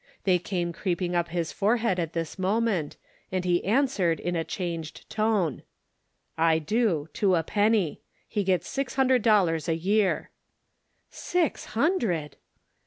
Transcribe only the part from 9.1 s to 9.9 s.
dollars a